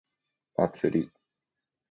[0.57, 1.11] 祭り